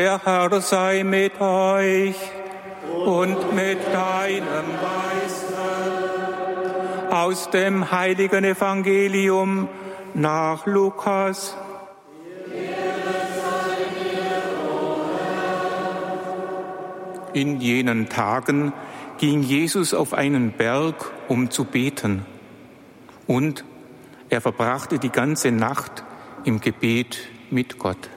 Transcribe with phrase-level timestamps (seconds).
[0.00, 2.16] Der Herr sei mit euch
[3.04, 5.60] und mit deinem Geiste.
[7.10, 9.68] Aus dem heiligen Evangelium
[10.14, 11.54] nach Lukas.
[17.34, 18.72] In jenen Tagen
[19.18, 22.24] ging Jesus auf einen Berg, um zu beten.
[23.26, 23.66] Und
[24.30, 26.04] er verbrachte die ganze Nacht
[26.44, 27.18] im Gebet
[27.50, 28.08] mit Gott.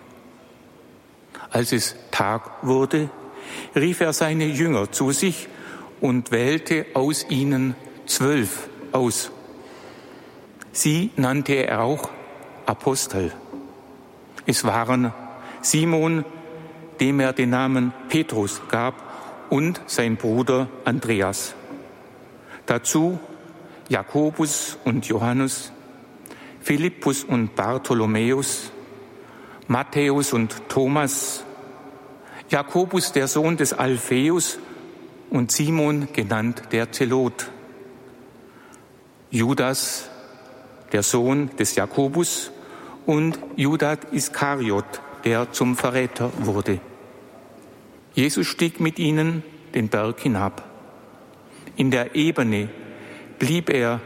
[1.53, 3.09] Als es Tag wurde,
[3.75, 5.47] rief er seine Jünger zu sich
[6.01, 7.75] und wählte aus ihnen
[8.07, 9.31] zwölf aus.
[10.71, 12.09] Sie nannte er auch
[12.65, 13.31] Apostel.
[14.47, 15.13] Es waren
[15.61, 16.25] Simon,
[16.99, 18.95] dem er den Namen Petrus gab,
[19.51, 21.53] und sein Bruder Andreas.
[22.65, 23.19] Dazu
[23.87, 25.71] Jakobus und Johannes,
[26.61, 28.71] Philippus und Bartholomäus,
[29.67, 31.45] Matthäus und Thomas,
[32.53, 34.59] Jakobus der Sohn des Alpheus
[35.31, 37.49] und Simon genannt der Zelot,
[39.31, 40.07] Judas
[40.91, 42.51] der Sohn des Jakobus
[43.07, 44.85] und Judas Iskariot,
[45.25, 46.79] der zum Verräter wurde.
[48.13, 49.41] Jesus stieg mit ihnen
[49.73, 50.63] den Berg hinab.
[51.75, 52.69] In der Ebene
[53.39, 53.99] blieb er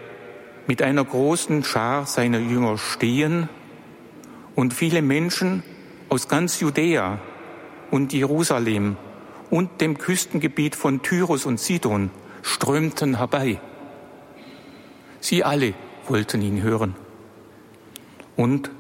[0.68, 3.50] mit einer großen Schar seiner Jünger stehen
[4.56, 5.64] und viele Menschen
[6.08, 7.20] aus ganz Judäa
[7.92, 8.98] und Jerusalem
[9.50, 13.60] und dem Küstengebiet von Tyrus und Sidon strömten herbei.
[15.20, 15.74] Sie alle
[16.08, 16.96] wollten ihn hören
[18.36, 18.72] und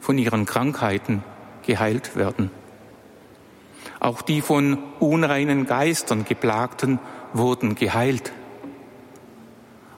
[0.00, 1.22] von ihren Krankheiten
[1.66, 2.50] geheilt werden.
[4.00, 6.98] Auch die von unreinen Geistern geplagten
[7.32, 8.32] wurden geheilt.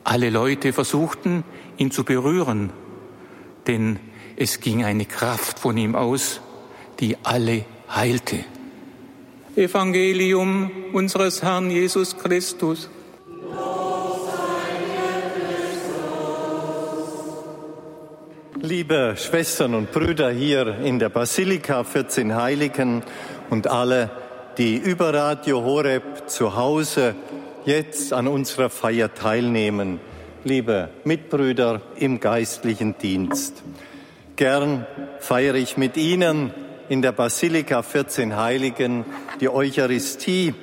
[0.04, 1.44] Alle Leute versuchten,
[1.76, 2.70] ihn zu berühren,
[3.66, 3.98] denn
[4.36, 6.40] es ging eine Kraft von ihm aus,
[7.00, 8.44] die alle heilte.
[9.56, 12.90] Evangelium unseres Herrn Jesus Christus.
[18.60, 23.02] Liebe Schwestern und Brüder hier in der Basilika 14 Heiligen
[23.48, 24.10] und alle,
[24.58, 27.14] die über Radio Horeb zu Hause
[27.64, 30.00] jetzt an unserer Feier teilnehmen,
[30.44, 33.62] liebe Mitbrüder im geistlichen Dienst.
[34.36, 34.86] Gern
[35.20, 36.52] feiere ich mit Ihnen
[36.88, 39.04] in der Basilika 14 Heiligen
[39.40, 40.54] die Eucharistie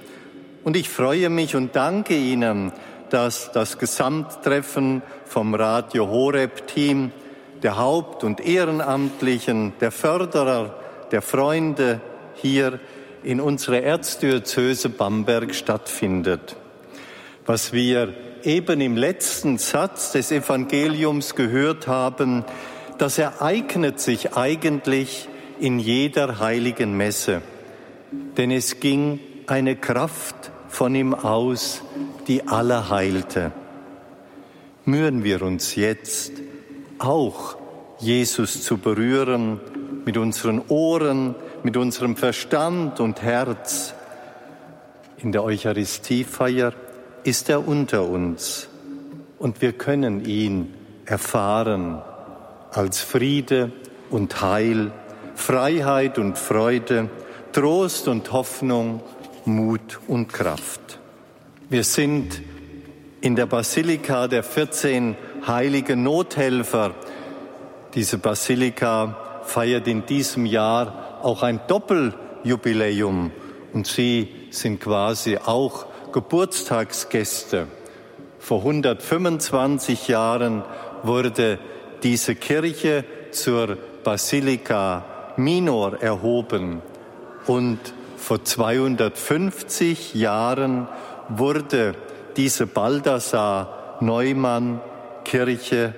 [0.63, 2.71] und ich freue mich und danke Ihnen,
[3.09, 7.11] dass das Gesamttreffen vom Radio Horeb Team
[7.61, 10.75] der Haupt- und Ehrenamtlichen, der Förderer,
[11.11, 11.99] der Freunde
[12.35, 12.79] hier
[13.23, 16.55] in unserer Erzdiözese Bamberg stattfindet.
[17.45, 18.13] Was wir
[18.43, 22.45] eben im letzten Satz des Evangeliums gehört haben,
[22.97, 25.27] das ereignet sich eigentlich
[25.63, 27.41] in jeder heiligen Messe.
[28.35, 31.81] Denn es ging eine Kraft von ihm aus,
[32.27, 33.53] die alle heilte.
[34.83, 36.33] Mühen wir uns jetzt
[36.99, 37.55] auch
[37.97, 39.61] Jesus zu berühren
[40.03, 43.93] mit unseren Ohren, mit unserem Verstand und Herz.
[45.19, 46.73] In der Eucharistiefeier
[47.23, 48.67] ist er unter uns
[49.39, 50.73] und wir können ihn
[51.05, 52.01] erfahren
[52.71, 53.71] als Friede
[54.09, 54.91] und Heil,
[55.35, 57.09] Freiheit und Freude,
[57.51, 59.01] Trost und Hoffnung,
[59.45, 60.99] Mut und Kraft.
[61.69, 62.41] Wir sind
[63.21, 65.15] in der Basilika der 14
[65.47, 66.93] heiligen Nothelfer.
[67.93, 73.31] Diese Basilika feiert in diesem Jahr auch ein Doppeljubiläum
[73.73, 77.67] und sie sind quasi auch Geburtstagsgäste.
[78.39, 80.63] Vor 125 Jahren
[81.01, 81.59] wurde
[82.03, 85.05] diese Kirche zur Basilika
[85.37, 86.81] Minor erhoben
[87.47, 87.79] und
[88.17, 90.87] vor 250 Jahren
[91.29, 91.95] wurde
[92.37, 94.81] diese Baldassar Neumann
[95.25, 95.93] Kirche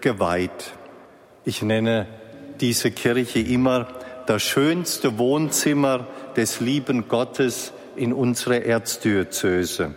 [0.00, 0.72] geweiht.
[1.44, 2.06] Ich nenne
[2.60, 3.86] diese Kirche immer
[4.26, 9.94] das schönste Wohnzimmer des lieben Gottes in unserer Erzdiözese.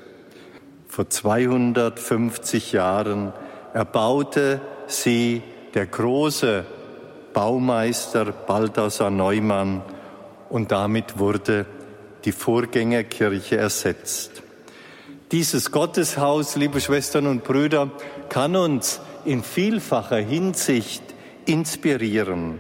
[0.88, 3.34] Vor 250 Jahren
[3.74, 5.44] erbaute sie
[5.74, 6.66] der große
[7.34, 9.82] Baumeister Balthasar Neumann
[10.50, 11.66] und damit wurde
[12.26, 14.44] die Vorgängerkirche ersetzt.
[15.32, 17.90] Dieses Gotteshaus, liebe Schwestern und Brüder,
[18.30, 21.04] kann uns in vielfacher Hinsicht
[21.46, 22.60] inspirieren.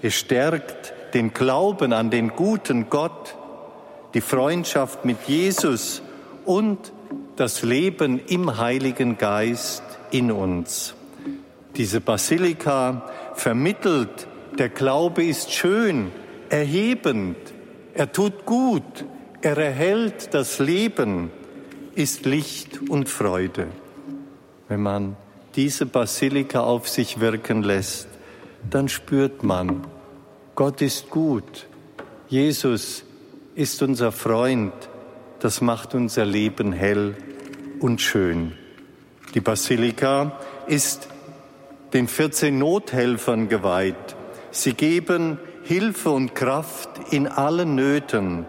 [0.00, 3.34] Es stärkt den Glauben an den guten Gott,
[4.14, 6.02] die Freundschaft mit Jesus
[6.44, 6.92] und
[7.36, 10.94] das Leben im Heiligen Geist in uns.
[11.78, 14.26] Diese Basilika vermittelt,
[14.58, 16.10] der Glaube ist schön,
[16.50, 17.36] erhebend,
[17.94, 19.04] er tut gut,
[19.42, 21.30] er erhält das Leben,
[21.94, 23.68] ist Licht und Freude.
[24.66, 25.16] Wenn man
[25.54, 28.08] diese Basilika auf sich wirken lässt,
[28.68, 29.86] dann spürt man,
[30.56, 31.68] Gott ist gut,
[32.28, 33.04] Jesus
[33.54, 34.72] ist unser Freund,
[35.38, 37.14] das macht unser Leben hell
[37.78, 38.54] und schön.
[39.34, 41.08] Die Basilika ist
[41.92, 44.16] den 14 Nothelfern geweiht.
[44.50, 48.46] Sie geben Hilfe und Kraft in allen Nöten.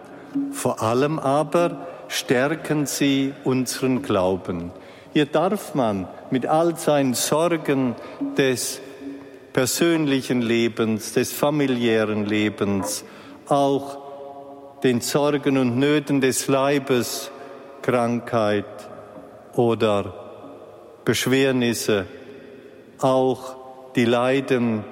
[0.52, 4.72] Vor allem aber stärken sie unseren Glauben.
[5.12, 7.94] Hier darf man mit all seinen Sorgen
[8.36, 8.80] des
[9.52, 13.04] persönlichen Lebens, des familiären Lebens,
[13.48, 13.98] auch
[14.82, 17.30] den Sorgen und Nöten des Leibes,
[17.82, 18.64] Krankheit
[19.54, 20.14] oder
[21.04, 22.06] Beschwernisse,
[23.00, 23.56] auch
[23.96, 24.84] die Leiden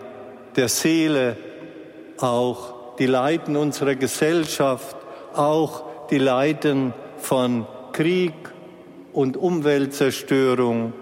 [0.57, 1.37] der Seele,
[2.19, 4.97] auch die Leiden unserer Gesellschaft,
[5.35, 8.35] auch die Leiden von Krieg
[9.13, 10.93] und Umweltzerstörung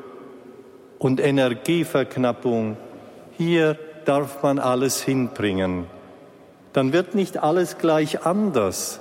[0.99, 2.76] und Energieverknappung.
[3.38, 5.87] Hier darf man alles hinbringen.
[6.73, 9.00] Dann wird nicht alles gleich anders,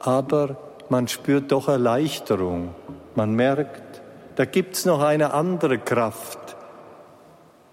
[0.00, 0.56] aber
[0.90, 2.74] man spürt doch Erleichterung.
[3.14, 4.02] Man merkt,
[4.36, 6.47] da gibt's noch eine andere Kraft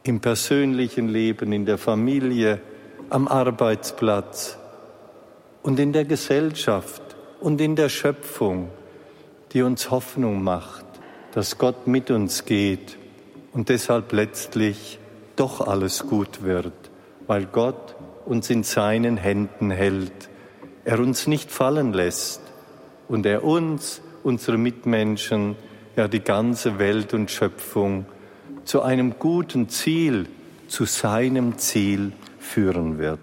[0.07, 2.62] im persönlichen Leben, in der Familie,
[3.10, 4.57] am Arbeitsplatz
[5.63, 7.02] und in der Gesellschaft
[7.40, 8.69] und in der Schöpfung,
[9.52, 10.86] die uns Hoffnung macht,
[11.34, 12.98] dass Gott mit uns geht
[13.52, 15.00] und deshalb letztlich
[15.36, 16.74] doch alles gut wird,
[17.25, 20.30] weil Gott uns in seinen Händen hält,
[20.84, 22.42] er uns nicht fallen lässt
[23.07, 25.56] und er uns, unsere Mitmenschen,
[25.96, 28.06] ja die ganze Welt und Schöpfung
[28.66, 30.28] zu einem guten Ziel,
[30.68, 33.20] zu seinem Ziel führen wird.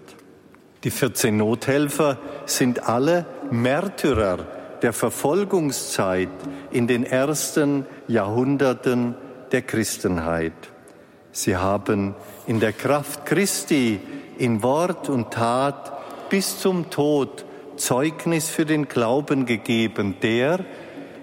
[0.83, 4.47] Die 14 Nothelfer sind alle Märtyrer
[4.81, 6.29] der Verfolgungszeit
[6.71, 9.15] in den ersten Jahrhunderten
[9.51, 10.53] der Christenheit.
[11.31, 12.15] Sie haben
[12.47, 13.99] in der Kraft Christi
[14.37, 15.93] in Wort und Tat
[16.29, 17.45] bis zum Tod
[17.77, 20.59] Zeugnis für den Glauben gegeben, der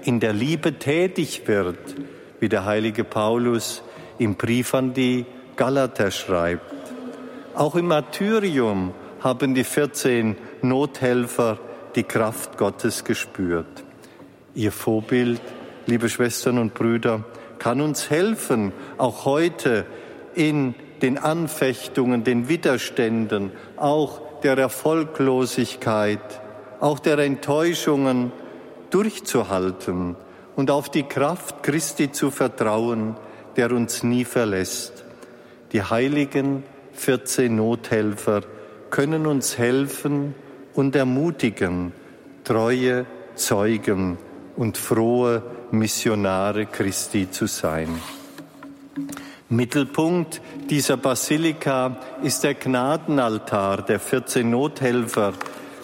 [0.03, 1.97] in der Liebe tätig wird,
[2.41, 3.83] wie der heilige Paulus
[4.21, 5.25] im Brief an die
[5.57, 6.75] Galater schreibt.
[7.55, 11.59] Auch im Martyrium haben die 14 Nothelfer
[11.97, 13.83] die Kraft Gottes gespürt.
[14.55, 15.41] Ihr Vorbild,
[15.87, 17.25] liebe Schwestern und Brüder,
[17.59, 19.87] kann uns helfen, auch heute
[20.35, 26.41] in den Anfechtungen, den Widerständen, auch der Erfolglosigkeit,
[26.79, 28.33] auch der Enttäuschungen
[28.91, 30.17] durchzuhalten
[30.57, 33.17] und auf die Kraft Christi zu vertrauen,
[33.56, 35.05] der uns nie verlässt.
[35.73, 38.43] Die heiligen 14 Nothelfer
[38.91, 40.35] können uns helfen
[40.75, 41.93] und ermutigen,
[42.44, 44.19] treue Zeugen
[44.56, 47.88] und frohe Missionare Christi zu sein.
[49.49, 55.32] Mittelpunkt dieser Basilika ist der Gnadenaltar der 14 Nothelfer,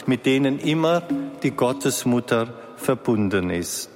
[0.07, 1.03] mit denen immer
[1.43, 3.91] die Gottesmutter verbunden ist.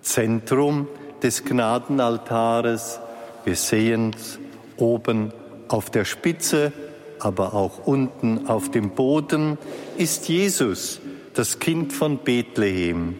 [0.00, 0.86] Zentrum
[1.24, 3.00] des Gnadenaltares,
[3.46, 4.38] wir sehen es
[4.76, 5.32] oben
[5.68, 6.70] auf der Spitze,
[7.18, 9.56] aber auch unten auf dem Boden,
[9.96, 11.00] ist Jesus,
[11.32, 13.18] das Kind von Bethlehem.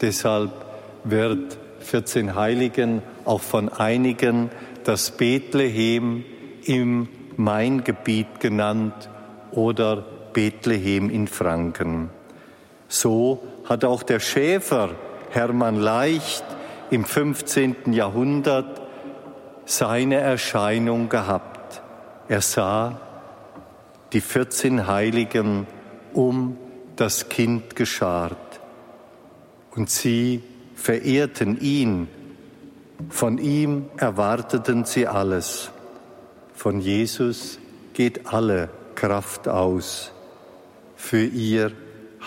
[0.00, 0.52] Deshalb
[1.04, 4.48] wird 14 Heiligen auch von einigen
[4.84, 6.24] das Bethlehem
[6.64, 9.10] im Maingebiet genannt
[9.50, 10.02] oder
[10.32, 12.08] Bethlehem in Franken.
[12.88, 14.90] So hat auch der Schäfer
[15.30, 16.44] Hermann Leicht
[16.90, 17.92] im 15.
[17.92, 18.82] Jahrhundert
[19.64, 21.82] seine Erscheinung gehabt.
[22.28, 23.00] Er sah
[24.12, 25.66] die 14 Heiligen
[26.12, 26.56] um
[26.96, 28.60] das Kind geschart
[29.74, 30.42] und sie
[30.74, 32.08] verehrten ihn.
[33.08, 35.70] Von ihm erwarteten sie alles.
[36.54, 37.58] Von Jesus
[37.92, 40.12] geht alle Kraft aus
[40.96, 41.72] für ihr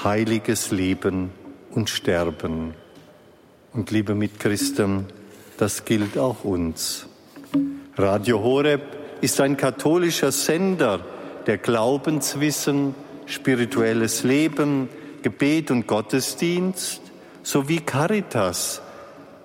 [0.04, 1.32] heiliges Leben
[1.72, 2.74] und Sterben.
[3.77, 5.05] Und liebe Mitchristen,
[5.57, 7.05] das gilt auch uns.
[7.96, 8.81] Radio Horeb
[9.22, 11.01] ist ein katholischer Sender,
[11.46, 12.96] der Glaubenswissen,
[13.27, 14.89] spirituelles Leben,
[15.22, 17.03] Gebet und Gottesdienst
[17.43, 18.81] sowie Caritas,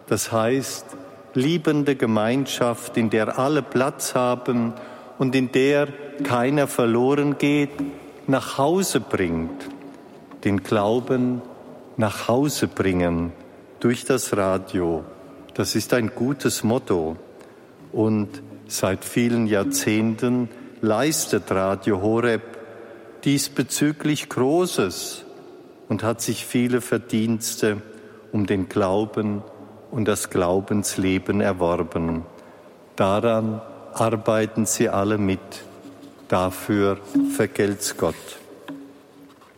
[0.07, 0.87] das heißt
[1.35, 4.73] liebende Gemeinschaft, in der alle Platz haben
[5.19, 5.89] und in der
[6.25, 7.73] keiner verloren geht,
[8.27, 9.69] nach Hause bringt,
[10.43, 11.43] den Glauben
[11.99, 13.33] nach Hause bringen
[13.83, 15.05] durch das Radio.
[15.55, 17.17] Das ist ein gutes Motto
[17.91, 18.29] und
[18.69, 20.49] seit vielen Jahrzehnten
[20.81, 22.43] leistet Radio Horeb
[23.25, 25.25] diesbezüglich Großes
[25.89, 27.83] und hat sich viele Verdienste
[28.31, 29.43] um den Glauben
[29.91, 32.23] und das Glaubensleben erworben.
[32.95, 33.61] Daran
[33.95, 35.41] arbeiten sie alle mit.
[36.29, 36.99] Dafür
[37.35, 38.15] vergelt's Gott.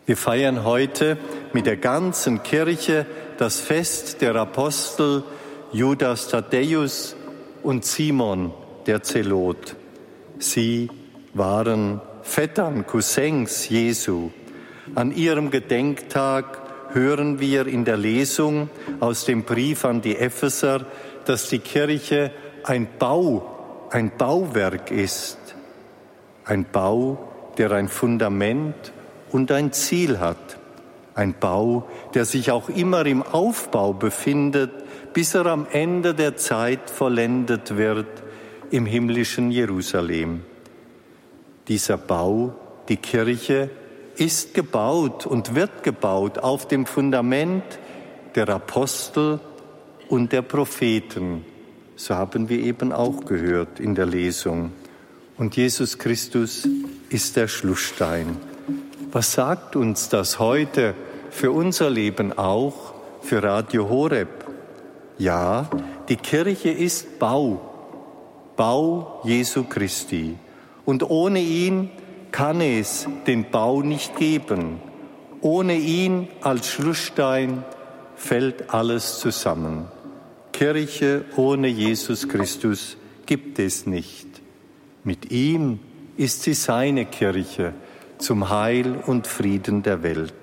[0.07, 1.19] Wir feiern heute
[1.53, 3.05] mit der ganzen Kirche
[3.39, 5.25] das Fest der Apostel
[5.73, 7.17] Judas Thaddäus
[7.63, 8.53] und Simon
[8.87, 9.77] der Zelot.
[10.39, 10.89] Sie
[11.33, 14.31] waren Vettern, Cousins Jesu.
[14.95, 16.63] An ihrem Gedenktag
[16.93, 20.87] hören wir in der Lesung aus dem Brief an die Epheser,
[21.25, 22.31] dass die Kirche
[22.63, 25.39] ein Bau, ein Bauwerk ist.
[26.45, 28.93] Ein Bau, der ein Fundament
[29.33, 30.59] und ein Ziel hat.
[31.15, 34.73] Ein Bau, der sich auch immer im Aufbau befindet,
[35.13, 38.23] bis er am Ende der Zeit vollendet wird
[38.71, 40.43] im himmlischen Jerusalem.
[41.69, 42.55] Dieser Bau,
[42.89, 43.71] die Kirche,
[44.17, 47.65] ist gebaut und wird gebaut auf dem Fundament
[48.35, 49.41] der Apostel
[50.09, 51.45] und der Propheten.
[51.97, 54.73] So haben wir eben auch gehört in der Lesung.
[55.37, 56.69] Und Jesus Christus
[57.09, 58.37] ist der Schlussstein.
[59.15, 60.93] Was sagt uns das heute
[61.31, 64.45] für unser Leben auch, für Radio Horeb?
[65.19, 65.71] Ja,
[66.09, 67.61] die Kirche ist Bau,
[68.57, 70.37] Bau Jesu Christi.
[70.85, 71.91] Und ohne ihn
[72.33, 74.81] kann es den Bau nicht geben.
[75.41, 77.63] Ohne ihn als Schlussstein
[78.17, 79.87] fällt alles zusammen.
[80.51, 84.27] Kirche ohne Jesus Christus gibt es nicht.
[85.05, 85.79] Mit ihm
[86.17, 87.75] ist sie seine Kirche
[88.19, 90.35] zum Heil und Frieden der Welt.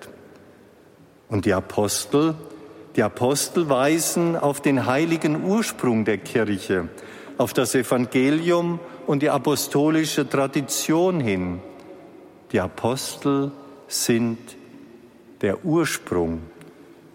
[1.29, 2.35] Und die Apostel,
[2.95, 6.89] die Apostel weisen auf den heiligen Ursprung der Kirche,
[7.37, 11.59] auf das Evangelium und die apostolische Tradition hin.
[12.51, 13.51] Die Apostel
[13.87, 14.37] sind
[15.41, 16.41] der Ursprung,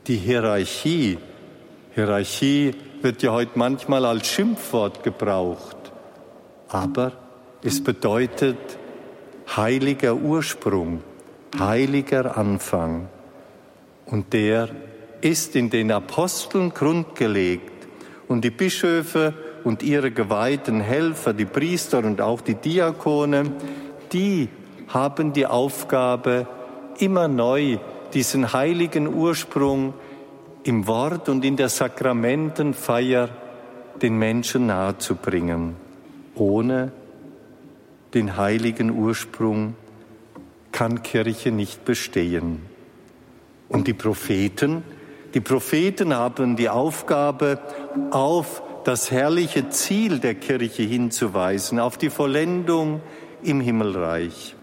[0.07, 1.19] die Hierarchie.
[1.95, 5.77] Hierarchie wird ja heute manchmal als Schimpfwort gebraucht,
[6.69, 7.13] aber
[7.63, 8.57] es bedeutet
[9.55, 11.03] heiliger Ursprung,
[11.59, 13.09] heiliger Anfang.
[14.07, 14.69] Und der
[15.21, 17.73] ist in den Aposteln grundgelegt.
[18.29, 19.35] Und die Bischöfe
[19.65, 23.53] und ihre geweihten Helfer, die Priester und auch die Diakone,
[24.13, 24.49] die
[24.89, 26.47] haben die Aufgabe,
[26.99, 27.79] immer neu
[28.15, 29.95] diesen heiligen Ursprung
[30.63, 33.29] im Wort und in der Sakramentenfeier
[34.01, 35.77] den Menschen nahezubringen.
[36.35, 36.93] Ohne
[38.15, 39.75] den heiligen Ursprung
[40.73, 42.61] kann Kirche nicht bestehen.
[43.69, 44.83] Und die Propheten,
[45.35, 47.59] die Propheten haben die Aufgabe,
[48.11, 53.01] auf das herrliche Ziel der Kirche hinzuweisen, auf die Vollendung
[53.43, 54.55] im Himmelreich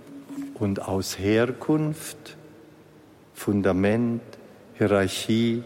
[0.53, 2.37] und aus Herkunft,
[3.33, 4.21] Fundament,
[4.75, 5.63] Hierarchie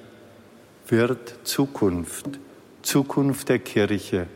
[0.88, 2.40] wird Zukunft,
[2.82, 4.28] Zukunft der Kirche,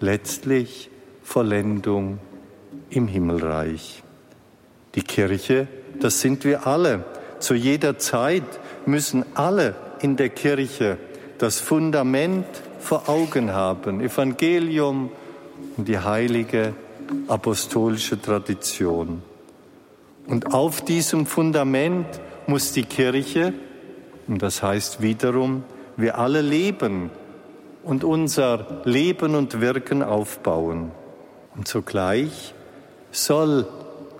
[0.00, 0.90] letztlich
[1.22, 2.18] Vollendung
[2.90, 4.02] im Himmelreich.
[4.94, 5.68] Die Kirche,
[6.00, 7.04] das sind wir alle.
[7.38, 8.44] Zu jeder Zeit
[8.86, 10.98] müssen alle in der Kirche
[11.38, 12.46] das Fundament
[12.80, 15.10] vor Augen haben, Evangelium
[15.76, 16.74] und die heilige
[17.28, 19.22] apostolische Tradition.
[20.26, 22.06] Und auf diesem Fundament
[22.46, 23.54] muss die Kirche,
[24.28, 25.64] und das heißt wiederum,
[25.96, 27.10] wir alle leben
[27.82, 30.92] und unser Leben und Wirken aufbauen.
[31.56, 32.54] Und zugleich
[33.10, 33.66] soll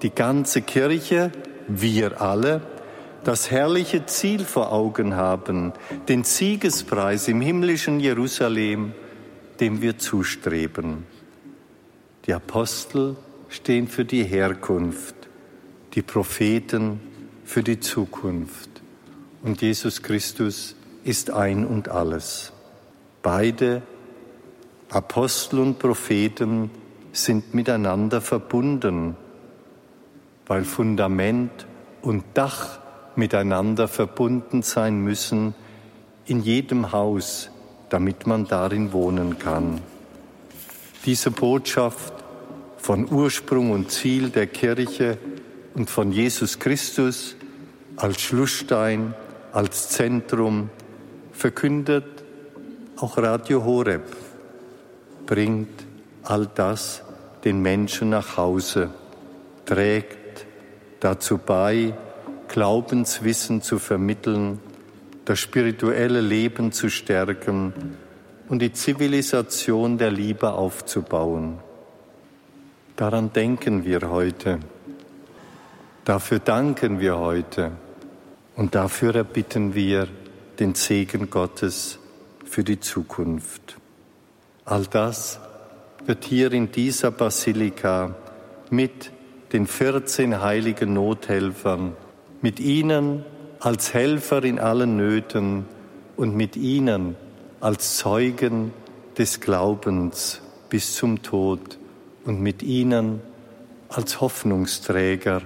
[0.02, 1.30] die ganze Kirche,
[1.68, 2.62] wir alle,
[3.24, 5.72] das herrliche Ziel vor Augen haben,
[6.08, 8.92] den Siegespreis im himmlischen Jerusalem,
[9.60, 11.04] dem wir zustreben.
[12.26, 13.16] Die Apostel
[13.48, 15.14] stehen für die Herkunft,
[15.94, 17.00] die Propheten
[17.44, 18.70] für die Zukunft.
[19.42, 22.52] Und Jesus Christus ist ein und alles.
[23.22, 23.82] Beide,
[24.90, 26.70] Apostel und Propheten,
[27.12, 29.16] sind miteinander verbunden,
[30.46, 31.66] weil Fundament
[32.02, 32.78] und Dach
[33.16, 35.54] miteinander verbunden sein müssen
[36.26, 37.50] in jedem Haus,
[37.88, 39.80] damit man darin wohnen kann.
[41.04, 42.12] Diese Botschaft
[42.76, 45.18] von Ursprung und Ziel der Kirche
[45.74, 47.36] und von Jesus Christus
[47.96, 49.14] als Schlussstein,
[49.52, 50.70] als Zentrum
[51.32, 52.04] verkündet
[52.96, 54.04] auch Radio Horeb,
[55.26, 55.89] bringt
[56.22, 57.02] all das
[57.44, 58.90] den Menschen nach Hause,
[59.64, 60.46] trägt
[61.00, 61.94] dazu bei,
[62.48, 64.58] Glaubenswissen zu vermitteln,
[65.24, 67.72] das spirituelle Leben zu stärken
[68.48, 71.60] und die Zivilisation der Liebe aufzubauen.
[72.96, 74.58] Daran denken wir heute.
[76.04, 77.72] Dafür danken wir heute.
[78.56, 80.08] Und dafür erbitten wir
[80.58, 81.98] den Segen Gottes
[82.44, 83.76] für die Zukunft.
[84.64, 85.40] All das
[86.06, 88.14] wird hier in dieser Basilika
[88.70, 89.10] mit
[89.52, 91.96] den 14 heiligen Nothelfern,
[92.40, 93.24] mit ihnen
[93.58, 95.66] als Helfer in allen Nöten
[96.16, 97.16] und mit ihnen
[97.60, 98.72] als Zeugen
[99.18, 101.78] des Glaubens bis zum Tod
[102.24, 103.20] und mit ihnen
[103.88, 105.42] als Hoffnungsträger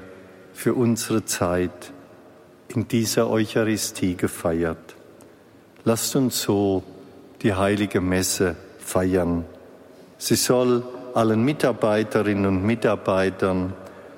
[0.53, 1.93] für unsere Zeit
[2.69, 4.95] in dieser Eucharistie gefeiert.
[5.85, 6.83] Lasst uns so
[7.43, 9.45] die heilige Messe feiern.
[10.19, 10.83] Sie soll
[11.15, 13.73] allen Mitarbeiterinnen und Mitarbeitern,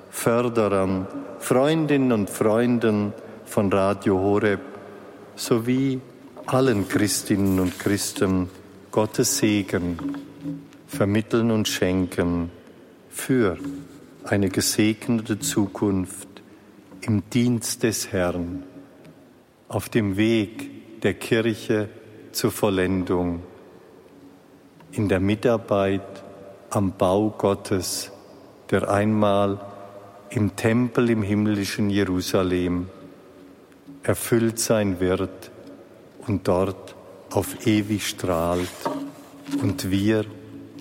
[0.09, 1.07] Förderern,
[1.39, 3.13] Freundinnen und Freunden
[3.45, 4.61] von Radio Horeb
[5.35, 6.01] sowie
[6.47, 8.49] allen Christinnen und Christen
[8.91, 9.97] Gottes Segen
[10.87, 12.49] vermitteln und schenken
[13.09, 13.57] für
[14.23, 16.27] eine gesegnete Zukunft
[17.01, 18.63] im Dienst des Herrn,
[19.67, 21.89] auf dem Weg der Kirche
[22.31, 23.41] zur Vollendung,
[24.91, 26.23] in der Mitarbeit
[26.69, 28.11] am Bau Gottes,
[28.69, 29.59] der einmal
[30.29, 32.89] im Tempel im himmlischen Jerusalem
[34.03, 35.51] erfüllt sein wird
[36.27, 36.95] und dort
[37.31, 38.69] auf ewig strahlt
[39.61, 40.25] und wir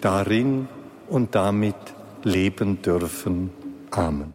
[0.01, 0.69] darin
[1.09, 1.77] und damit
[2.23, 3.51] leben dürfen.
[3.91, 4.35] Amen.